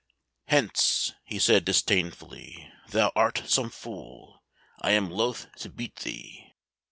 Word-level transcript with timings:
"Hence," 0.47 1.13
he 1.25 1.37
said 1.37 1.63
disdainfully, 1.63 2.71
"thou 2.89 3.11
art 3.15 3.43
some 3.45 3.69
fool; 3.69 4.41
I 4.81 4.93
am 4.93 5.11
loath 5.11 5.45
to 5.57 5.69
beat 5.69 5.97
thee." 5.97 6.55